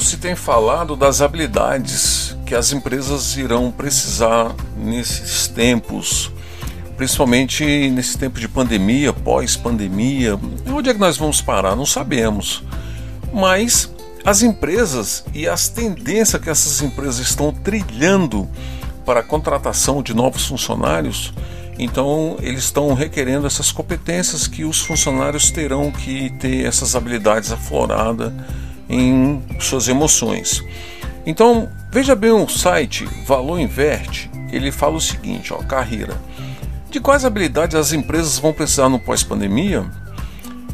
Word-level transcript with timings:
Se 0.00 0.16
tem 0.16 0.34
falado 0.34 0.96
das 0.96 1.20
habilidades 1.20 2.36
que 2.46 2.54
as 2.54 2.72
empresas 2.72 3.36
irão 3.36 3.70
precisar 3.70 4.54
nesses 4.76 5.46
tempos, 5.46 6.32
principalmente 6.96 7.64
nesse 7.90 8.18
tempo 8.18 8.40
de 8.40 8.48
pandemia, 8.48 9.12
pós-pandemia. 9.12 10.40
Onde 10.66 10.90
é 10.90 10.94
que 10.94 10.98
nós 10.98 11.16
vamos 11.16 11.40
parar? 11.42 11.76
Não 11.76 11.86
sabemos. 11.86 12.64
Mas 13.32 13.90
as 14.24 14.42
empresas 14.42 15.22
e 15.34 15.46
as 15.46 15.68
tendências 15.68 16.42
que 16.42 16.50
essas 16.50 16.80
empresas 16.80 17.18
estão 17.18 17.52
trilhando 17.52 18.48
para 19.04 19.20
a 19.20 19.22
contratação 19.22 20.02
de 20.02 20.14
novos 20.14 20.46
funcionários, 20.46 21.32
então 21.78 22.36
eles 22.40 22.64
estão 22.64 22.94
requerendo 22.94 23.46
essas 23.46 23.70
competências 23.70 24.46
que 24.46 24.64
os 24.64 24.80
funcionários 24.80 25.50
terão 25.50 25.90
que 25.90 26.30
ter 26.30 26.64
essas 26.64 26.96
habilidades 26.96 27.52
afloradas 27.52 28.32
em 28.90 29.40
suas 29.60 29.88
emoções. 29.88 30.64
Então, 31.24 31.68
veja 31.90 32.16
bem 32.16 32.32
o 32.32 32.48
site 32.48 33.04
Valor 33.24 33.60
Inverte, 33.60 34.28
ele 34.50 34.72
fala 34.72 34.96
o 34.96 35.00
seguinte, 35.00 35.54
ó, 35.54 35.58
carreira. 35.58 36.14
De 36.90 36.98
quais 36.98 37.24
habilidades 37.24 37.76
as 37.76 37.92
empresas 37.92 38.38
vão 38.38 38.52
precisar 38.52 38.88
no 38.88 38.98
pós-pandemia? 38.98 39.88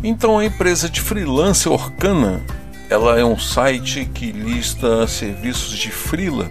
Então, 0.03 0.39
a 0.39 0.45
empresa 0.45 0.89
de 0.89 1.01
freelance 1.01 1.69
Orkana, 1.69 2.43
ela 2.89 3.19
é 3.19 3.25
um 3.25 3.39
site 3.39 4.07
que 4.07 4.33
lista 4.33 5.07
serviços 5.07 5.77
de 5.77 5.91
freela. 5.91 6.51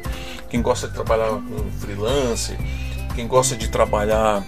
Quem 0.50 0.62
gosta 0.62 0.88
de 0.88 0.94
trabalhar 0.94 1.30
com 1.30 1.72
freelance, 1.80 2.56
quem 3.16 3.28
gosta 3.28 3.56
de 3.56 3.70
trabalhar 3.70 4.44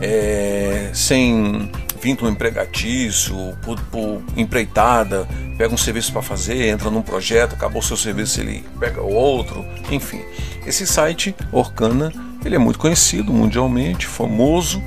é, 0.00 0.90
sem 0.92 1.70
vínculo 2.00 2.30
empregatício, 2.30 3.56
por, 3.62 3.80
por 3.82 4.22
empreitada, 4.36 5.26
pega 5.62 5.72
um 5.72 5.78
serviço 5.78 6.12
para 6.12 6.22
fazer, 6.22 6.70
entra 6.70 6.90
num 6.90 7.02
projeto, 7.02 7.54
acabou 7.54 7.80
o 7.80 7.84
seu 7.84 7.96
serviço, 7.96 8.40
ele 8.40 8.64
pega 8.80 9.00
outro, 9.00 9.64
enfim. 9.92 10.20
Esse 10.66 10.84
site 10.84 11.36
Orkana, 11.52 12.12
ele 12.44 12.56
é 12.56 12.58
muito 12.58 12.80
conhecido 12.80 13.32
mundialmente, 13.32 14.08
famoso, 14.08 14.82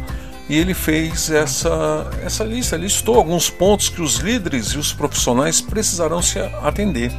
e 0.49 0.57
ele 0.57 0.73
fez 0.73 1.31
essa, 1.31 2.11
essa 2.21 2.43
lista, 2.43 2.75
listou 2.75 3.15
alguns 3.15 3.49
pontos 3.49 3.87
que 3.87 4.01
os 4.01 4.17
líderes 4.17 4.71
e 4.71 4.77
os 4.77 4.91
profissionais 4.91 5.61
precisarão 5.61 6.21
se 6.21 6.39
atender. 6.39 7.09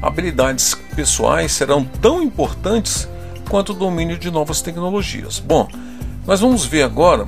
Habilidades 0.00 0.76
pessoais 0.94 1.50
serão 1.50 1.84
tão 1.84 2.22
importantes 2.22 3.08
quanto 3.50 3.72
o 3.72 3.74
domínio 3.74 4.16
de 4.16 4.30
novas 4.30 4.62
tecnologias. 4.62 5.40
Bom, 5.40 5.66
nós 6.24 6.38
vamos 6.38 6.64
ver 6.64 6.84
agora 6.84 7.26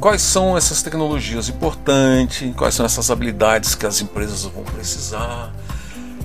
quais 0.00 0.22
são 0.22 0.56
essas 0.56 0.82
tecnologias 0.82 1.48
importantes, 1.48 2.54
quais 2.56 2.74
são 2.74 2.86
essas 2.86 3.10
habilidades 3.10 3.74
que 3.74 3.86
as 3.86 4.00
empresas 4.00 4.44
vão 4.44 4.64
precisar. 4.64 5.52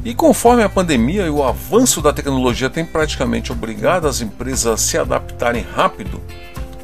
E 0.03 0.13
conforme 0.13 0.63
a 0.63 0.69
pandemia 0.69 1.23
e 1.25 1.29
o 1.29 1.43
avanço 1.43 2.01
da 2.01 2.13
tecnologia 2.13 2.69
tem 2.69 2.85
praticamente 2.85 3.51
obrigado 3.51 4.07
as 4.07 4.21
empresas 4.21 4.67
a 4.67 4.77
se 4.77 4.97
adaptarem 4.97 5.65
rápido, 5.75 6.21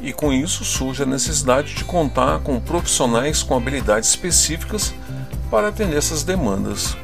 e 0.02 0.12
com 0.12 0.32
isso 0.32 0.64
surge 0.64 1.04
a 1.04 1.06
necessidade 1.06 1.74
de 1.74 1.84
contar 1.84 2.40
com 2.40 2.58
profissionais 2.58 3.42
com 3.42 3.56
habilidades 3.56 4.08
específicas 4.08 4.92
para 5.48 5.68
atender 5.68 5.96
essas 5.96 6.24
demandas. 6.24 6.96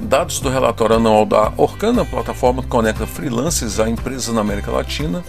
Dados 0.00 0.38
do 0.38 0.48
relatório 0.48 0.96
anual 0.96 1.26
da 1.26 1.52
Orkana, 1.56 2.04
plataforma 2.04 2.62
que 2.62 2.68
conecta 2.68 3.06
freelancers 3.06 3.80
a 3.80 3.88
empresas 3.88 4.32
na 4.32 4.42
América 4.42 4.70
Latina, 4.70 5.24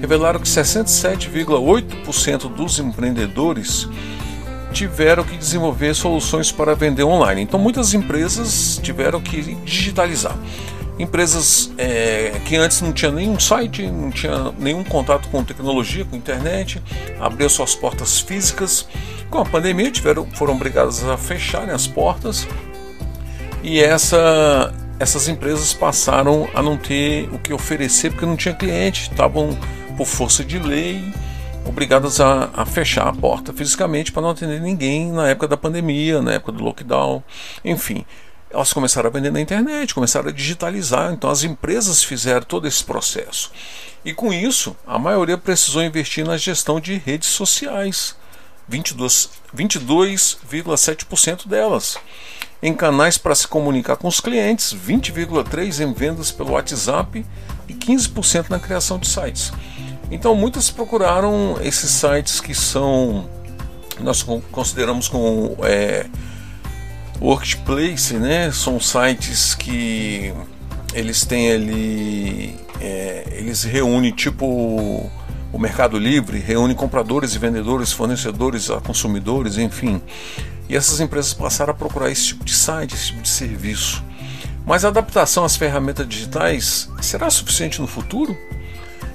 revelaram 0.00 0.40
que 0.40 0.46
67,8% 0.46 2.52
dos 2.52 2.78
empreendedores 2.78 3.88
tiveram 4.72 5.24
que 5.24 5.36
desenvolver 5.36 5.94
soluções 5.94 6.52
para 6.52 6.74
vender 6.74 7.04
online. 7.04 7.42
Então, 7.42 7.58
muitas 7.58 7.94
empresas 7.94 8.78
tiveram 8.82 9.20
que 9.20 9.54
digitalizar. 9.64 10.36
Empresas 10.98 11.70
é, 11.78 12.32
que 12.44 12.56
antes 12.56 12.80
não 12.80 12.92
tinham 12.92 13.12
nenhum 13.12 13.38
site, 13.38 13.86
não 13.86 14.10
tinha 14.10 14.52
nenhum 14.58 14.82
contato 14.82 15.28
com 15.28 15.44
tecnologia, 15.44 16.04
com 16.04 16.16
internet, 16.16 16.82
abriu 17.20 17.48
suas 17.48 17.74
portas 17.74 18.18
físicas. 18.18 18.86
Com 19.30 19.38
a 19.38 19.44
pandemia, 19.44 19.90
tiveram, 19.90 20.26
foram 20.34 20.54
obrigadas 20.54 21.04
a 21.04 21.16
fecharem 21.16 21.72
as 21.72 21.86
portas 21.86 22.46
e 23.62 23.80
essa, 23.80 24.72
essas 24.98 25.28
empresas 25.28 25.72
passaram 25.72 26.48
a 26.54 26.62
não 26.62 26.76
ter 26.76 27.28
o 27.32 27.38
que 27.38 27.52
oferecer 27.52 28.10
porque 28.10 28.26
não 28.26 28.36
tinha 28.36 28.54
cliente, 28.54 29.10
estavam 29.10 29.56
por 29.98 30.06
força 30.06 30.44
de 30.44 30.60
lei, 30.60 31.12
obrigadas 31.64 32.20
a, 32.20 32.50
a 32.54 32.64
fechar 32.64 33.08
a 33.08 33.12
porta 33.12 33.52
fisicamente 33.52 34.12
para 34.12 34.22
não 34.22 34.30
atender 34.30 34.60
ninguém 34.60 35.10
na 35.10 35.28
época 35.28 35.48
da 35.48 35.56
pandemia, 35.56 36.22
na 36.22 36.34
época 36.34 36.52
do 36.52 36.62
lockdown, 36.62 37.20
enfim. 37.64 38.06
Elas 38.48 38.72
começaram 38.72 39.08
a 39.08 39.12
vender 39.12 39.32
na 39.32 39.40
internet, 39.40 39.92
começaram 39.92 40.28
a 40.28 40.32
digitalizar, 40.32 41.12
então 41.12 41.28
as 41.28 41.42
empresas 41.42 42.04
fizeram 42.04 42.46
todo 42.46 42.68
esse 42.68 42.82
processo. 42.84 43.50
E 44.04 44.14
com 44.14 44.32
isso, 44.32 44.76
a 44.86 45.00
maioria 45.00 45.36
precisou 45.36 45.82
investir 45.82 46.24
na 46.24 46.36
gestão 46.36 46.78
de 46.78 46.96
redes 46.96 47.28
sociais, 47.28 48.14
22,7% 48.70 49.30
22, 49.52 51.44
delas. 51.44 51.98
Em 52.62 52.72
canais 52.72 53.18
para 53.18 53.34
se 53.34 53.48
comunicar 53.48 53.96
com 53.96 54.06
os 54.06 54.20
clientes, 54.20 54.72
20,3% 54.72 55.80
em 55.80 55.92
vendas 55.92 56.30
pelo 56.30 56.52
WhatsApp 56.52 57.26
e 57.68 57.74
15% 57.74 58.50
na 58.50 58.58
criação 58.58 58.98
de 58.98 59.06
sites. 59.06 59.52
Então 60.10 60.34
muitos 60.34 60.70
procuraram 60.70 61.58
esses 61.62 61.90
sites 61.90 62.40
que 62.40 62.54
são 62.54 63.28
nós 64.00 64.22
consideramos 64.22 65.08
como 65.08 65.56
é, 65.62 66.06
workplace, 67.20 68.14
né? 68.14 68.50
São 68.52 68.78
sites 68.80 69.54
que 69.54 70.32
eles 70.94 71.24
têm 71.24 71.52
ali, 71.52 72.56
é, 72.80 73.24
eles 73.32 73.64
reúnem 73.64 74.12
tipo 74.12 75.10
o 75.52 75.58
Mercado 75.58 75.98
Livre, 75.98 76.38
reúne 76.38 76.74
compradores 76.74 77.34
e 77.34 77.38
vendedores, 77.38 77.92
fornecedores 77.92 78.70
a 78.70 78.80
consumidores, 78.80 79.58
enfim. 79.58 80.00
E 80.68 80.76
essas 80.76 81.00
empresas 81.00 81.32
passaram 81.32 81.72
a 81.72 81.76
procurar 81.76 82.10
esse 82.10 82.26
tipo 82.26 82.44
de 82.44 82.54
site, 82.54 82.94
esse 82.94 83.06
tipo 83.06 83.22
de 83.22 83.28
serviço. 83.28 84.04
Mas 84.68 84.84
a 84.84 84.88
adaptação 84.88 85.46
às 85.46 85.56
ferramentas 85.56 86.06
digitais 86.06 86.90
será 87.00 87.30
suficiente 87.30 87.80
no 87.80 87.86
futuro? 87.86 88.36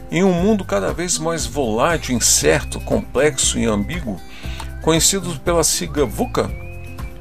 Em 0.10 0.24
um 0.24 0.34
mundo 0.34 0.66
cada 0.66 0.92
vez 0.92 1.20
mais 1.20 1.46
volátil, 1.46 2.16
incerto, 2.16 2.80
complexo 2.82 3.60
e 3.60 3.66
ambíguo, 3.66 4.20
conhecido 4.82 5.40
pela 5.42 5.64
sigla 5.64 6.08
VUCA, 6.08 6.50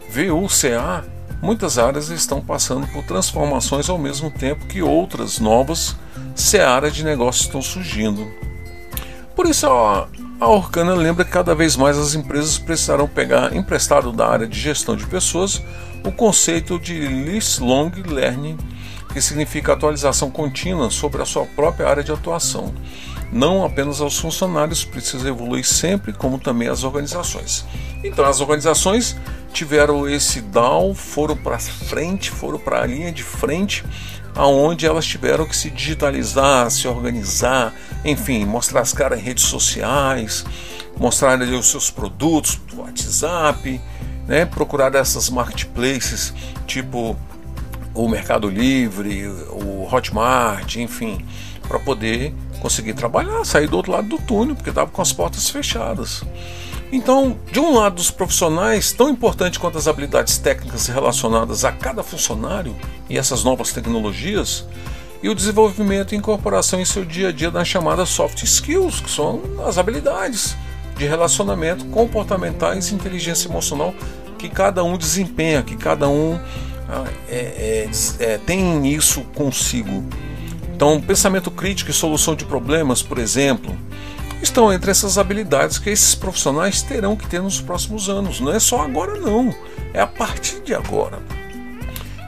VUCA, 0.09 1.05
muitas 1.43 1.77
áreas 1.77 2.09
estão 2.09 2.41
passando 2.41 2.87
por 2.87 3.05
transformações 3.05 3.91
ao 3.91 3.99
mesmo 3.99 4.31
tempo 4.31 4.65
que 4.65 4.81
outras 4.81 5.39
novas 5.39 5.95
searas 6.35 6.95
de 6.95 7.05
negócios 7.05 7.45
estão 7.45 7.61
surgindo. 7.61 8.27
Por 9.37 9.45
isso, 9.45 9.67
a, 9.67 10.09
a 10.41 10.49
Orkana 10.49 10.95
lembra 10.95 11.23
que 11.23 11.31
cada 11.31 11.55
vez 11.55 11.77
mais 11.77 11.99
as 11.99 12.15
empresas 12.15 12.57
precisarão 12.57 13.07
pegar 13.07 13.55
emprestado 13.55 14.11
da 14.11 14.27
área 14.27 14.47
de 14.47 14.59
gestão 14.59 14.97
de 14.97 15.07
pessoas 15.07 15.63
o 16.05 16.13
conceito 16.13 16.79
de 16.79 16.99
lifelong 17.07 17.91
learning 18.07 18.57
que 19.13 19.21
significa 19.21 19.73
atualização 19.73 20.31
contínua 20.31 20.91
sobre 20.91 21.21
a 21.23 21.27
sua 21.27 21.45
própria 21.45 21.89
área 21.89 22.03
de 22.03 22.11
atuação. 22.11 22.75
Não 23.31 23.65
apenas 23.65 24.01
aos 24.01 24.19
funcionários, 24.19 24.85
precisa 24.85 25.29
evoluir 25.29 25.65
sempre, 25.65 26.13
como 26.13 26.39
também 26.39 26.69
as 26.69 26.83
organizações. 26.85 27.65
Então, 28.05 28.25
as 28.25 28.41
organizações 28.41 29.17
tiveram 29.53 30.09
esse 30.09 30.41
down, 30.41 30.95
foram 30.95 31.37
para 31.37 31.59
frente, 31.59 32.31
foram 32.31 32.59
para 32.59 32.83
a 32.83 32.87
linha 32.87 33.13
de 33.13 33.23
frente, 33.23 33.85
aonde 34.35 34.87
elas 34.87 35.07
tiveram 35.07 35.47
que 35.47 35.57
se 35.57 35.71
digitalizar, 35.71 36.71
se 36.71 36.89
organizar, 36.89 37.75
enfim, 38.05 38.45
mostrar 38.45 38.81
as 38.81 38.93
caras 38.93 39.19
em 39.19 39.23
redes 39.23 39.45
sociais, 39.45 40.45
mostrar 40.99 41.41
os 41.41 41.71
seus 41.71 41.91
produtos, 41.91 42.61
WhatsApp, 42.75 43.81
né, 44.27 44.45
procurar 44.45 44.95
essas 44.95 45.29
marketplaces 45.29 46.33
tipo 46.67 47.17
o 47.95 48.09
Mercado 48.09 48.49
Livre, 48.49 49.27
o 49.51 49.87
Hotmart, 49.93 50.77
enfim, 50.77 51.25
para 51.69 51.79
poder 51.79 52.35
conseguir 52.61 52.95
trabalhar, 52.95 53.45
sair 53.45 53.69
do 53.69 53.77
outro 53.77 53.93
lado 53.93 54.09
do 54.09 54.19
túnel, 54.19 54.55
porque 54.55 54.71
estava 54.71 54.91
com 54.91 55.03
as 55.03 55.13
portas 55.13 55.51
fechadas. 55.51 56.23
Então, 56.91 57.39
de 57.51 57.59
um 57.59 57.75
lado, 57.75 57.99
os 57.99 58.11
profissionais, 58.11 58.93
tão 58.93 59.09
importante 59.09 59.59
quanto 59.59 59.79
as 59.79 59.89
habilidades 59.89 60.39
técnicas 60.39 60.87
relacionadas 60.87 61.65
a 61.65 61.73
cada 61.73 62.03
funcionário 62.03 62.77
e 63.09 63.17
essas 63.17 63.43
novas 63.43 63.73
tecnologias, 63.73 64.67
e 65.23 65.29
o 65.29 65.35
desenvolvimento 65.35 66.15
e 66.15 66.19
incorporação 66.19 66.81
em 66.81 66.85
seu 66.85 67.05
dia 67.05 67.29
a 67.29 67.33
dia 67.33 67.51
das 67.51 67.69
chamadas 67.69 68.09
soft 68.09 68.43
skills, 68.43 69.01
que 69.01 69.11
são 69.11 69.41
as 69.67 69.79
habilidades 69.79 70.57
de 70.97 71.07
relacionamento 71.07 71.85
comportamentais 71.87 72.91
e 72.91 72.95
inteligência 72.95 73.49
emocional 73.49 73.95
que 74.39 74.49
cada 74.49 74.83
um 74.83 74.97
desempenha, 74.97 75.63
que 75.63 75.77
cada 75.77 76.09
um 76.09 76.39
ah, 76.89 77.05
é, 77.29 77.89
é, 77.89 77.91
é, 78.19 78.39
tem 78.39 78.87
isso 78.93 79.23
consigo. 79.35 80.05
Então, 80.75 81.01
pensamento 81.01 81.51
crítico 81.51 81.91
e 81.91 81.95
solução 81.95 82.35
de 82.35 82.45
problemas, 82.45 83.03
por 83.03 83.19
exemplo, 83.19 83.73
estão 84.43 84.73
entre 84.73 84.91
essas 84.91 85.17
habilidades 85.17 85.79
que 85.79 85.89
esses 85.89 86.15
profissionais 86.15 86.83
terão 86.83 87.15
que 87.15 87.27
ter 87.27 87.41
nos 87.41 87.61
próximos 87.61 88.09
anos. 88.09 88.41
Não 88.41 88.53
é 88.53 88.59
só 88.59 88.83
agora, 88.83 89.19
não, 89.19 89.55
é 89.95 90.01
a 90.01 90.07
partir 90.07 90.61
de 90.61 90.75
agora. 90.75 91.21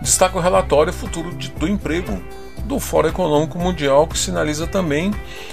Destaca 0.00 0.38
o 0.38 0.40
relatório 0.40 0.92
Futuro 0.92 1.30
do 1.58 1.66
Emprego 1.66 2.22
do 2.64 2.80
Fórum 2.80 3.08
Econômico 3.08 3.58
Mundial, 3.58 4.06
que 4.06 4.18
sinaliza 4.18 4.66
também 4.66 5.12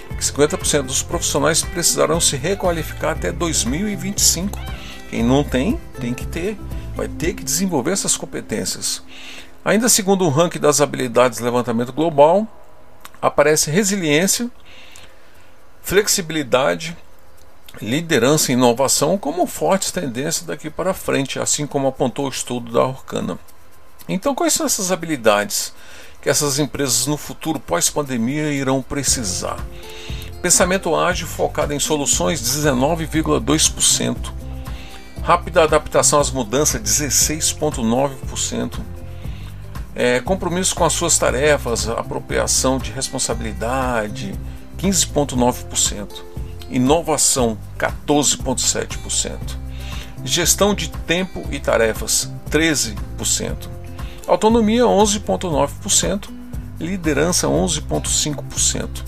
que 0.09 0.23
50% 0.23 0.83
dos 0.83 1.03
profissionais 1.03 1.61
precisarão 1.61 2.19
se 2.19 2.35
requalificar 2.35 3.11
até 3.11 3.31
2025. 3.31 4.57
Quem 5.09 5.23
não 5.23 5.43
tem, 5.43 5.79
tem 5.99 6.13
que 6.13 6.25
ter, 6.25 6.57
vai 6.95 7.07
ter 7.07 7.33
que 7.33 7.43
desenvolver 7.43 7.91
essas 7.91 8.15
competências. 8.15 9.03
Ainda 9.63 9.89
segundo 9.89 10.25
o 10.25 10.29
ranking 10.29 10.59
das 10.59 10.81
habilidades 10.81 11.39
levantamento 11.39 11.93
global, 11.93 12.47
aparece 13.21 13.69
resiliência, 13.69 14.49
flexibilidade, 15.81 16.97
liderança 17.81 18.51
e 18.51 18.55
inovação 18.55 19.17
como 19.17 19.45
fortes 19.45 19.91
tendências 19.91 20.45
daqui 20.45 20.69
para 20.69 20.93
frente, 20.93 21.39
assim 21.39 21.67
como 21.67 21.87
apontou 21.87 22.25
o 22.25 22.29
estudo 22.29 22.71
da 22.71 22.83
Orkana. 22.83 23.37
Então, 24.09 24.33
quais 24.33 24.53
são 24.53 24.65
essas 24.65 24.91
habilidades 24.91 25.73
que 26.21 26.29
essas 26.29 26.59
empresas 26.59 27.07
no 27.07 27.18
futuro 27.18 27.59
pós-pandemia 27.59 28.51
irão 28.53 28.81
precisar? 28.81 29.57
Pensamento 30.41 30.95
ágil 30.95 31.27
focado 31.27 31.73
em 31.73 31.79
soluções 31.79 32.41
19,2%. 32.41 34.31
Rápida 35.21 35.63
adaptação 35.63 36.19
às 36.19 36.31
mudanças 36.31 36.81
16,9%. 36.81 38.79
É, 39.94 40.19
compromisso 40.21 40.73
com 40.73 40.85
as 40.85 40.94
suas 40.94 41.18
tarefas, 41.18 41.88
apropriação 41.89 42.77
de 42.77 42.91
responsabilidade 42.91 44.33
15,9%. 44.79 46.07
Inovação 46.69 47.57
14,7%. 47.77 49.38
Gestão 50.23 50.73
de 50.73 50.89
tempo 50.89 51.44
e 51.51 51.59
tarefas 51.59 52.31
13%. 52.50 53.81
Autonomia 54.27 54.83
11,9%. 54.83 56.29
Liderança 56.79 57.47
11,5%. 57.47 59.03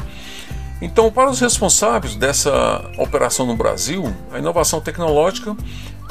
Então, 0.81 1.09
para 1.09 1.29
os 1.29 1.39
responsáveis 1.39 2.15
dessa 2.15 2.91
operação 2.97 3.45
no 3.45 3.55
Brasil, 3.55 4.13
a 4.31 4.37
inovação 4.37 4.81
tecnológica 4.81 5.55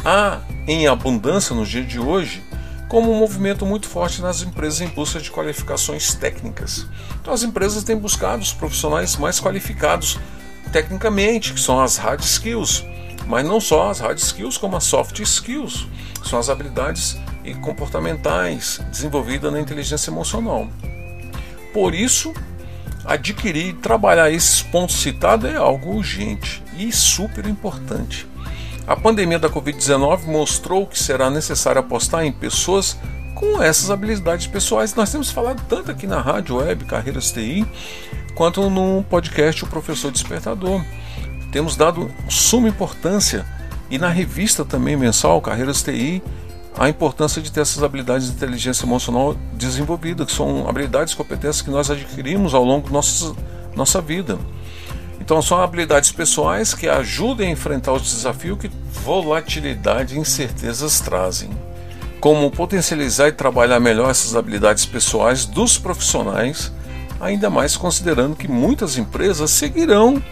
há 0.05 0.41
em 0.67 0.87
abundância 0.87 1.55
nos 1.55 1.69
dias 1.69 1.87
de 1.87 2.01
hoje 2.01 2.43
como 2.89 3.11
um 3.11 3.19
movimento 3.19 3.65
muito 3.65 3.89
forte 3.89 4.21
nas 4.21 4.43
empresas 4.43 4.83
em 4.83 4.87
busca 4.89 5.19
de 5.19 5.31
qualificações 5.31 6.15
técnicas. 6.15 6.87
Então, 7.21 7.33
as 7.33 7.43
empresas 7.43 7.85
têm 7.85 7.97
buscado 7.97 8.43
os 8.43 8.53
profissionais 8.53 9.17
mais 9.17 9.41
qualificados 9.41 10.19
tecnicamente, 10.73 11.55
que 11.55 11.61
são 11.61 11.81
as 11.81 11.97
hard 11.97 12.21
skills, 12.21 12.85
mas 13.27 13.47
não 13.47 13.61
só 13.61 13.91
as 13.91 14.01
hard 14.01 14.19
skills, 14.19 14.59
como 14.59 14.77
as 14.77 14.85
soft 14.85 15.19
skills, 15.21 15.87
são 16.25 16.39
as 16.39 16.51
habilidades 16.51 17.17
comportamentais 17.55 18.81
desenvolvidas 18.91 19.53
na 19.53 19.61
inteligência 19.61 20.11
emocional. 20.11 20.69
Por 21.73 21.95
isso, 21.95 22.33
adquirir 23.05 23.69
e 23.69 23.73
trabalhar 23.73 24.31
esses 24.31 24.63
pontos 24.63 24.97
citados 24.97 25.51
é 25.51 25.57
algo 25.57 25.97
urgente 25.97 26.63
e 26.77 26.93
super 26.93 27.47
importante. 27.47 28.27
A 28.87 28.97
pandemia 28.97 29.39
da 29.39 29.49
Covid-19 29.49 30.25
mostrou 30.25 30.87
que 30.87 30.99
será 30.99 31.31
necessário 31.31 31.81
apostar 31.81 32.25
em 32.25 32.33
pessoas 32.33 32.97
com 33.35 33.63
essas 33.63 33.91
habilidades 33.91 34.47
pessoais. 34.47 34.95
Nós 34.95 35.11
temos 35.11 35.31
falado 35.31 35.63
tanto 35.69 35.91
aqui 35.91 36.07
na 36.07 36.21
rádio 36.21 36.57
web 36.57 36.85
Carreiras 36.85 37.31
TI, 37.31 37.67
quanto 38.35 38.69
no 38.69 39.05
podcast 39.09 39.65
O 39.65 39.69
Professor 39.69 40.11
Despertador. 40.11 40.85
Temos 41.51 41.77
dado 41.77 42.11
suma 42.29 42.69
importância 42.69 43.47
e 43.91 43.99
na 43.99 44.09
revista 44.09 44.65
também 44.65 44.97
mensal 44.97 45.41
Carreiras 45.41 45.83
TI 45.83 46.23
a 46.77 46.89
importância 46.89 47.43
de 47.43 47.53
ter 47.53 47.61
essas 47.61 47.83
habilidades 47.83 48.29
de 48.29 48.35
inteligência 48.35 48.85
emocional 48.85 49.37
desenvolvidas, 49.53 50.27
que 50.27 50.33
são 50.33 50.69
habilidades 50.69 51.13
e 51.13 51.17
competências 51.17 51.63
que 51.63 51.71
nós 51.71 51.91
adquirimos 51.91 52.55
ao 52.55 52.65
longo 52.65 52.87
da 52.87 52.93
nossa, 52.93 53.35
nossa 53.77 54.01
vida. 54.01 54.39
Então 55.21 55.41
são 55.41 55.61
habilidades 55.61 56.11
pessoais 56.11 56.75
que 56.75 56.89
ajudem 56.89 57.49
a 57.49 57.53
enfrentar 57.53 57.93
os 57.93 58.03
desafios 58.03 58.59
que 58.59 58.71
volatilidade 59.05 60.17
e 60.17 60.19
incertezas 60.19 61.01
trazem. 61.01 61.51
Como 62.21 62.51
potencializar 62.51 63.29
e 63.29 63.33
trabalhar 63.33 63.79
melhor 63.79 64.11
essas 64.11 64.35
habilidades 64.35 64.87
pessoais 64.87 65.45
dos 65.45 65.79
profissionais, 65.79 66.73
ainda 67.21 67.49
mais 67.49 67.77
considerando 67.77 68.35
que 68.35 68.49
muitas 68.49 68.97
empresas 68.97 69.51
seguirão 69.51 70.23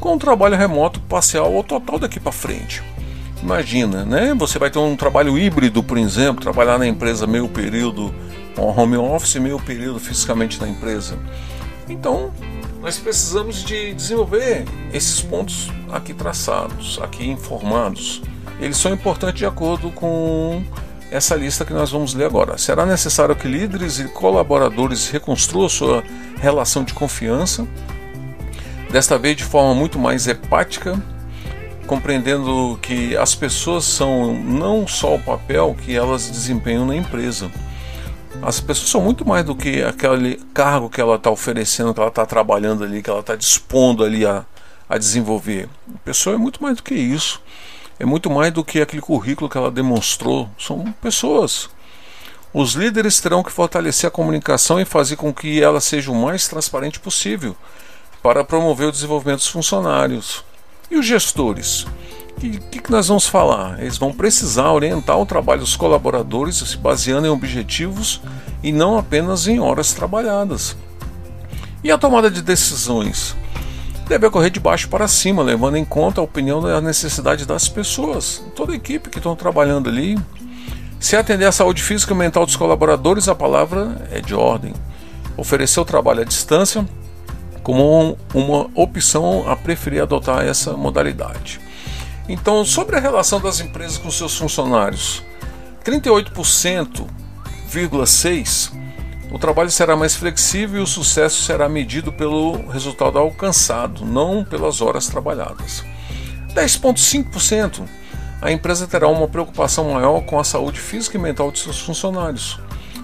com 0.00 0.14
o 0.14 0.18
trabalho 0.18 0.56
remoto 0.56 1.00
parcial 1.00 1.52
ou 1.52 1.64
total 1.64 1.98
daqui 1.98 2.20
para 2.20 2.32
frente. 2.32 2.82
Imagina, 3.42 4.04
né? 4.04 4.34
Você 4.34 4.58
vai 4.58 4.70
ter 4.70 4.78
um 4.78 4.96
trabalho 4.96 5.38
híbrido, 5.38 5.82
por 5.82 5.96
exemplo, 5.96 6.42
trabalhar 6.42 6.78
na 6.78 6.86
empresa 6.86 7.26
meio 7.26 7.48
período 7.48 8.14
home 8.56 8.96
office, 8.96 9.36
meio 9.36 9.58
período 9.60 10.00
fisicamente 10.00 10.60
na 10.60 10.68
empresa. 10.68 11.16
Então, 11.88 12.32
nós 12.80 12.98
precisamos 12.98 13.64
de 13.64 13.94
desenvolver 13.94 14.64
esses 14.92 15.20
pontos 15.20 15.70
aqui 15.90 16.12
traçados, 16.12 16.98
aqui 17.02 17.28
informados. 17.28 18.22
Eles 18.60 18.76
são 18.76 18.92
importantes 18.92 19.38
de 19.38 19.46
acordo 19.46 19.90
com 19.92 20.62
essa 21.10 21.34
lista 21.34 21.64
que 21.64 21.72
nós 21.72 21.90
vamos 21.90 22.14
ler 22.14 22.24
agora. 22.24 22.58
Será 22.58 22.84
necessário 22.84 23.34
que 23.34 23.48
líderes 23.48 23.98
e 23.98 24.04
colaboradores 24.08 25.08
reconstruam 25.08 25.68
sua 25.68 26.02
relação 26.38 26.84
de 26.84 26.92
confiança, 26.92 27.66
desta 28.90 29.16
vez 29.16 29.36
de 29.36 29.44
forma 29.44 29.74
muito 29.74 29.98
mais 29.98 30.26
hepática 30.26 31.00
compreendendo 31.88 32.78
que 32.82 33.16
as 33.16 33.34
pessoas 33.34 33.82
são 33.84 34.34
não 34.34 34.86
só 34.86 35.14
o 35.14 35.22
papel 35.22 35.74
que 35.82 35.96
elas 35.96 36.30
desempenham 36.30 36.84
na 36.84 36.94
empresa. 36.94 37.50
As 38.42 38.60
pessoas 38.60 38.90
são 38.90 39.00
muito 39.00 39.26
mais 39.26 39.42
do 39.42 39.56
que 39.56 39.82
aquele 39.82 40.36
cargo 40.52 40.90
que 40.90 41.00
ela 41.00 41.16
está 41.16 41.30
oferecendo, 41.30 41.94
que 41.94 41.98
ela 41.98 42.10
está 42.10 42.26
trabalhando 42.26 42.84
ali, 42.84 43.02
que 43.02 43.08
ela 43.08 43.20
está 43.20 43.34
dispondo 43.34 44.04
ali 44.04 44.26
a, 44.26 44.44
a 44.86 44.98
desenvolver. 44.98 45.66
A 45.92 45.98
pessoa 46.04 46.36
é 46.36 46.38
muito 46.38 46.62
mais 46.62 46.76
do 46.76 46.82
que 46.82 46.94
isso. 46.94 47.40
É 47.98 48.04
muito 48.04 48.30
mais 48.30 48.52
do 48.52 48.62
que 48.62 48.82
aquele 48.82 49.02
currículo 49.02 49.48
que 49.48 49.56
ela 49.56 49.70
demonstrou. 49.70 50.48
São 50.58 50.92
pessoas. 51.00 51.70
Os 52.52 52.74
líderes 52.74 53.18
terão 53.18 53.42
que 53.42 53.50
fortalecer 53.50 54.08
a 54.08 54.10
comunicação 54.10 54.78
e 54.78 54.84
fazer 54.84 55.16
com 55.16 55.32
que 55.32 55.60
ela 55.60 55.80
seja 55.80 56.12
o 56.12 56.14
mais 56.14 56.46
transparente 56.46 57.00
possível 57.00 57.56
para 58.22 58.44
promover 58.44 58.88
o 58.88 58.92
desenvolvimento 58.92 59.38
dos 59.38 59.48
funcionários. 59.48 60.44
E 60.90 60.96
os 60.96 61.04
gestores? 61.04 61.86
O 62.36 62.40
que, 62.40 62.80
que, 62.80 62.90
nós 62.90 63.08
vamos 63.08 63.26
falar? 63.26 63.80
Eles 63.80 63.98
vão 63.98 64.12
precisar 64.12 64.72
orientar 64.72 65.18
o 65.18 65.26
trabalho 65.26 65.60
dos 65.60 65.76
colaboradores 65.76 66.56
se 66.56 66.76
baseando 66.76 67.26
em 67.26 67.30
objetivos 67.30 68.22
e 68.62 68.72
não 68.72 68.96
apenas 68.96 69.46
em 69.48 69.58
horas 69.58 69.92
trabalhadas. 69.92 70.76
E 71.82 71.90
a 71.90 71.98
tomada 71.98 72.30
de 72.30 72.40
decisões? 72.40 73.36
Deve 74.08 74.26
ocorrer 74.26 74.50
de 74.50 74.60
baixo 74.60 74.88
para 74.88 75.06
cima, 75.06 75.42
levando 75.42 75.76
em 75.76 75.84
conta 75.84 76.20
a 76.20 76.24
opinião 76.24 76.66
e 76.66 76.72
a 76.72 76.80
necessidade 76.80 77.44
das 77.44 77.68
pessoas, 77.68 78.42
toda 78.56 78.72
a 78.72 78.76
equipe 78.76 79.10
que 79.10 79.18
estão 79.18 79.36
trabalhando 79.36 79.90
ali. 79.90 80.16
Se 80.98 81.16
atender 81.16 81.44
à 81.44 81.52
saúde 81.52 81.82
física 81.82 82.14
e 82.14 82.16
mental 82.16 82.46
dos 82.46 82.56
colaboradores, 82.56 83.28
a 83.28 83.34
palavra 83.34 84.08
é 84.10 84.20
de 84.20 84.34
ordem. 84.34 84.72
Oferecer 85.36 85.80
o 85.80 85.84
trabalho 85.84 86.22
à 86.22 86.24
distância 86.24 86.88
como 87.68 88.16
uma 88.32 88.70
opção 88.74 89.44
a 89.46 89.54
preferir 89.54 90.02
adotar 90.02 90.42
essa 90.42 90.72
modalidade. 90.72 91.60
Então, 92.26 92.64
sobre 92.64 92.96
a 92.96 92.98
relação 92.98 93.42
das 93.42 93.60
empresas 93.60 93.98
com 93.98 94.10
seus 94.10 94.38
funcionários, 94.38 95.22
38,6% 95.84 98.78
o 99.30 99.38
trabalho 99.38 99.70
será 99.70 99.94
mais 99.94 100.16
flexível 100.16 100.80
e 100.80 100.82
o 100.82 100.86
sucesso 100.86 101.42
será 101.42 101.68
medido 101.68 102.10
pelo 102.10 102.66
resultado 102.68 103.18
alcançado, 103.18 104.02
não 104.02 104.42
pelas 104.42 104.80
horas 104.80 105.06
trabalhadas. 105.06 105.84
10,5% 106.54 107.86
a 108.40 108.50
empresa 108.50 108.86
terá 108.86 109.08
uma 109.08 109.28
preocupação 109.28 109.92
maior 109.92 110.22
com 110.22 110.40
a 110.40 110.44
saúde 110.44 110.80
física 110.80 111.18
e 111.18 111.20
mental 111.20 111.52
de 111.52 111.58
seus 111.58 111.78
funcionários. 111.78 112.58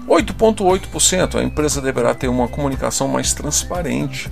8,8% 0.07 1.35
a 1.35 1.43
empresa 1.43 1.79
deverá 1.79 2.15
ter 2.15 2.29
uma 2.29 2.47
comunicação 2.47 3.07
mais 3.07 3.31
transparente. 3.31 4.31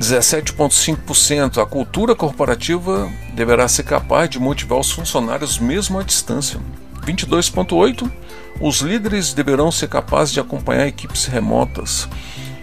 17,5%. 0.00 1.60
A 1.60 1.66
cultura 1.66 2.14
corporativa 2.14 3.10
deverá 3.34 3.66
ser 3.66 3.82
capaz 3.82 4.30
de 4.30 4.38
motivar 4.38 4.78
os 4.78 4.90
funcionários 4.90 5.58
mesmo 5.58 5.98
à 5.98 6.02
distância. 6.02 6.60
22,8%. 7.04 8.10
Os 8.60 8.80
líderes 8.80 9.32
deverão 9.32 9.70
ser 9.70 9.88
capazes 9.88 10.34
de 10.34 10.40
acompanhar 10.40 10.86
equipes 10.86 11.26
remotas. 11.26 12.08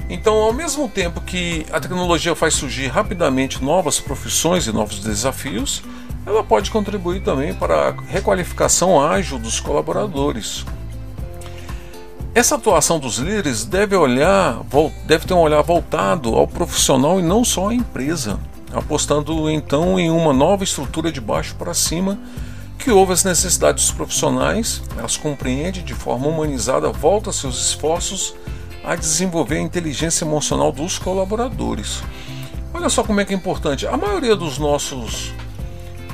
Então, 0.10 0.36
ao 0.36 0.54
mesmo 0.54 0.88
tempo 0.88 1.22
que 1.22 1.66
a 1.72 1.80
tecnologia 1.80 2.36
faz 2.36 2.54
surgir 2.54 2.88
rapidamente 2.88 3.64
novas 3.64 4.00
profissões 4.00 4.68
e 4.68 4.72
novos 4.72 5.00
desafios, 5.00 5.82
ela 6.26 6.44
pode 6.44 6.70
contribuir 6.70 7.22
também 7.22 7.54
para 7.54 7.90
a 7.90 8.02
requalificação 8.12 9.02
ágil 9.02 9.40
dos 9.40 9.60
colaboradores. 9.60 10.66
Essa 12.36 12.56
atuação 12.56 13.00
dos 13.00 13.18
líderes 13.18 13.64
deve 13.64 13.96
olhar, 13.96 14.60
deve 15.06 15.26
ter 15.26 15.34
um 15.34 15.40
olhar 15.40 15.62
voltado 15.62 16.36
ao 16.36 16.46
profissional 16.46 17.18
e 17.18 17.24
não 17.24 17.46
só 17.46 17.70
à 17.70 17.74
empresa, 17.74 18.38
apostando 18.74 19.50
então 19.50 19.98
em 19.98 20.10
uma 20.10 20.34
nova 20.34 20.62
estrutura 20.62 21.14
de 21.14 21.22
baixo 21.22 21.56
para 21.56 21.74
cima 21.74 22.20
que 22.78 22.92
ouve 22.92 23.14
as 23.14 23.24
necessidades 23.24 23.86
dos 23.86 23.94
profissionais, 23.94 24.82
as 25.02 25.16
compreende 25.16 25.82
de 25.82 25.94
forma 25.94 26.28
humanizada, 26.28 26.92
volta 26.92 27.32
seus 27.32 27.70
esforços 27.70 28.36
a 28.84 28.98
desenvolver 28.98 29.56
a 29.56 29.62
inteligência 29.62 30.26
emocional 30.26 30.74
dos 30.74 31.00
colaboradores. 31.00 32.04
Olha 32.74 32.90
só 32.90 33.02
como 33.02 33.22
é 33.22 33.24
que 33.24 33.34
é 33.34 33.38
importante. 33.38 33.88
A 33.88 33.96
maioria 33.96 34.36
dos 34.36 34.58
nossos 34.58 35.34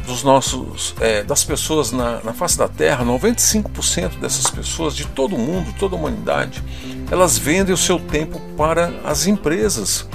dos 0.06 0.24
nossos 0.24 0.94
é, 1.00 1.24
das 1.24 1.44
pessoas 1.44 1.92
na, 1.92 2.22
na 2.24 2.34
face 2.34 2.58
da 2.58 2.68
Terra, 2.68 3.06
95% 3.06 4.20
dessas 4.20 4.50
pessoas 4.50 4.96
de 4.96 5.06
todo 5.08 5.38
mundo, 5.38 5.74
toda 5.78 5.96
a 5.96 6.00
humanidade, 6.00 6.64
elas 7.10 7.38
vendem 7.38 7.74
o 7.74 7.78
seu 7.78 8.00
tempo 8.00 8.40
para 8.58 8.94
as 9.04 9.28
empresas. 9.28 10.08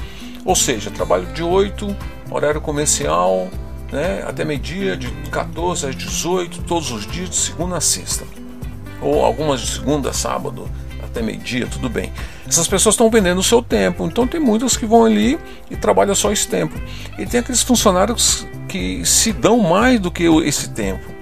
Ou 0.45 0.55
seja, 0.55 0.91
trabalho 0.91 1.27
de 1.33 1.43
8, 1.43 1.97
horário 2.31 2.61
comercial, 2.61 3.49
né, 3.91 4.25
até 4.27 4.45
meio-dia, 4.45 4.97
de 4.97 5.11
14 5.31 5.87
às 5.87 5.97
18, 5.97 6.63
todos 6.63 6.91
os 6.91 7.07
dias, 7.07 7.31
de 7.31 7.37
segunda 7.37 7.77
a 7.77 7.81
sexta. 7.81 8.25
Ou 9.01 9.25
algumas 9.25 9.61
de 9.61 9.67
segunda 9.67 10.11
a 10.11 10.13
sábado, 10.13 10.69
até 11.17 11.23
meio-dia, 11.23 11.67
tudo 11.67 11.89
bem. 11.89 12.13
Essas 12.47 12.69
pessoas 12.69 12.95
estão 12.95 13.09
vendendo 13.11 13.39
o 13.39 13.43
seu 13.43 13.63
tempo, 13.63 14.05
então 14.07 14.27
tem 14.27 14.39
muitas 14.39 14.77
que 14.77 14.85
vão 14.85 15.05
ali 15.05 15.39
e 15.71 15.77
trabalham 15.77 16.15
só 16.15 16.31
esse 16.31 16.47
tempo. 16.47 16.79
E 17.19 17.25
tem 17.25 17.41
aqueles 17.41 17.63
funcionários 17.63 18.47
que 18.69 19.05
se 19.05 19.33
dão 19.33 19.59
mais 19.59 19.99
do 19.99 20.11
que 20.11 20.25
esse 20.45 20.69
tempo. 20.71 21.17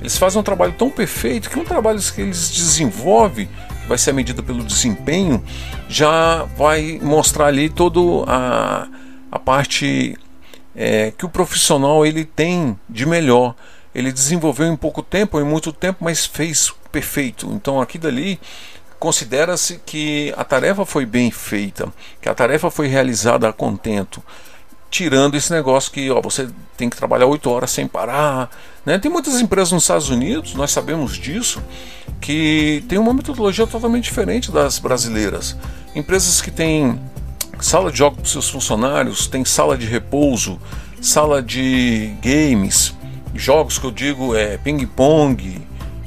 Eles 0.00 0.18
fazem 0.18 0.40
um 0.40 0.42
trabalho 0.42 0.72
tão 0.72 0.90
perfeito 0.90 1.48
que 1.48 1.58
um 1.58 1.64
trabalho 1.64 2.00
que 2.00 2.20
eles 2.20 2.50
desenvolvem, 2.50 3.48
que 3.82 3.88
vai 3.88 3.96
ser 3.96 4.12
medido 4.12 4.42
pelo 4.42 4.64
desempenho, 4.64 5.42
já 5.88 6.42
vai 6.56 6.98
mostrar 7.00 7.46
ali 7.46 7.68
toda 7.68 8.00
a, 8.26 8.88
a 9.30 9.38
parte 9.38 10.18
é, 10.74 11.12
que 11.16 11.24
o 11.24 11.28
profissional 11.28 12.04
ele 12.04 12.24
tem 12.24 12.78
de 12.88 13.06
melhor. 13.06 13.54
Ele 13.94 14.12
desenvolveu 14.12 14.66
em 14.66 14.76
pouco 14.76 15.02
tempo, 15.02 15.40
em 15.40 15.44
muito 15.44 15.72
tempo, 15.72 16.04
mas 16.04 16.26
fez 16.26 16.70
perfeito. 16.92 17.50
Então 17.52 17.80
aqui 17.80 17.96
dali 17.96 18.38
considera-se 18.98 19.80
que 19.84 20.32
a 20.36 20.44
tarefa 20.44 20.84
foi 20.84 21.04
bem 21.06 21.30
feita, 21.30 21.92
que 22.20 22.28
a 22.28 22.34
tarefa 22.34 22.70
foi 22.70 22.88
realizada 22.88 23.48
a 23.48 23.52
contento 23.52 24.22
tirando 24.90 25.34
esse 25.34 25.52
negócio 25.52 25.92
que 25.92 26.10
ó, 26.10 26.20
você 26.20 26.48
tem 26.76 26.88
que 26.88 26.96
trabalhar 26.96 27.26
oito 27.26 27.50
horas 27.50 27.70
sem 27.70 27.86
parar. 27.86 28.50
Né? 28.84 28.98
Tem 28.98 29.10
muitas 29.10 29.40
empresas 29.40 29.72
nos 29.72 29.82
Estados 29.82 30.08
Unidos, 30.08 30.54
nós 30.54 30.70
sabemos 30.70 31.18
disso, 31.18 31.62
que 32.20 32.84
tem 32.88 32.98
uma 32.98 33.12
metodologia 33.12 33.66
totalmente 33.66 34.04
diferente 34.04 34.50
das 34.50 34.78
brasileiras. 34.78 35.56
Empresas 35.94 36.40
que 36.40 36.50
têm 36.50 36.98
sala 37.60 37.90
de 37.90 37.98
jogos 37.98 38.20
para 38.20 38.30
seus 38.30 38.48
funcionários, 38.48 39.26
tem 39.26 39.44
sala 39.44 39.76
de 39.76 39.86
repouso, 39.86 40.58
sala 41.00 41.42
de 41.42 42.14
games, 42.22 42.94
jogos 43.34 43.78
que 43.78 43.84
eu 43.84 43.90
digo 43.90 44.34
é 44.34 44.56
ping-pong, 44.56 45.60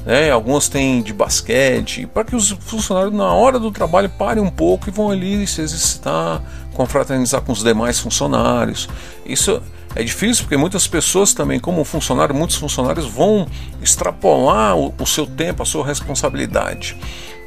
né? 0.05 0.31
algumas 0.31 0.67
têm 0.67 1.01
de 1.01 1.13
basquete, 1.13 2.05
para 2.07 2.23
que 2.23 2.35
os 2.35 2.49
funcionários 2.49 3.13
na 3.13 3.31
hora 3.31 3.59
do 3.59 3.71
trabalho 3.71 4.09
parem 4.09 4.43
um 4.43 4.49
pouco 4.49 4.89
e 4.89 4.91
vão 4.91 5.11
ali 5.11 5.45
se 5.45 5.61
exercitar, 5.61 6.41
confraternizar 6.73 7.41
com 7.41 7.51
os 7.51 7.63
demais 7.63 7.99
funcionários. 7.99 8.87
Isso 9.25 9.61
é 9.95 10.03
difícil 10.03 10.43
porque 10.43 10.57
muitas 10.57 10.87
pessoas 10.87 11.33
também, 11.33 11.59
como 11.59 11.83
funcionário, 11.83 12.35
muitos 12.35 12.55
funcionários 12.55 13.05
vão 13.05 13.47
extrapolar 13.81 14.77
o, 14.77 14.93
o, 14.99 15.05
seu 15.05 15.25
tempo, 15.25 15.63
a 15.63 15.65
sua 15.65 15.85
responsabilidade 15.85 16.95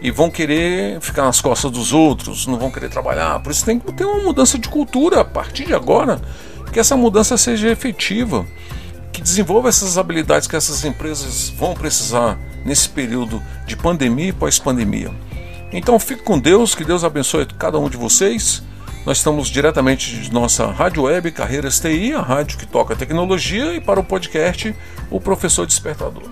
e 0.03 0.11
vão 0.11 0.29
querer 0.29 1.01
ficar 1.01 1.23
nas 1.23 1.41
costas 1.41 1.71
dos 1.71 1.93
outros, 1.93 2.47
não 2.49 2.59
vão 2.59 2.71
querer 2.71 2.91
trabalhar. 2.91 3.41
Por 3.41 3.53
isso 3.53 3.65
tem 3.65 3.79
que 3.79 3.93
ter 3.93 4.05
uma 4.05 4.25
mudança 4.25 4.59
de 4.59 4.69
cultura 4.69 5.21
a 5.21 5.25
partir 5.25 5.65
de 5.65 5.75
agora, 5.75 6.21
que 6.73 6.81
essa 6.81 6.97
mudança 6.97 7.37
seja 7.37 7.71
efetiva, 7.71 8.45
que 9.13 9.21
desenvolva 9.21 9.69
essas 9.69 9.99
habilidades 9.99 10.49
que 10.49 10.57
essas 10.57 10.85
empresas 10.85 11.51
vão 11.51 11.75
precisar 11.75 12.39
nesse 12.65 12.89
período 12.89 13.43
de 13.67 13.77
pandemia 13.77 14.29
e 14.29 14.33
pós-pandemia. 14.33 15.11
Então 15.73 15.99
fique 15.99 16.23
com 16.23 16.39
Deus, 16.39 16.75
que 16.75 16.85
Deus 16.85 17.05
abençoe 17.05 17.47
cada 17.47 17.79
um 17.79 17.89
de 17.89 17.97
vocês. 17.97 18.63
Nós 19.05 19.19
estamos 19.19 19.49
diretamente 19.49 20.17
de 20.17 20.33
nossa 20.33 20.67
rádio 20.67 21.05
web 21.05 21.31
Carreiras 21.33 21.81
TI, 21.81 22.13
a 22.13 22.21
rádio 22.21 22.57
que 22.57 22.67
toca 22.67 22.95
tecnologia, 22.95 23.75
e 23.75 23.81
para 23.81 23.99
o 23.99 24.05
podcast 24.05 24.75
O 25.11 25.21
Professor 25.21 25.67
Despertador. 25.67 26.32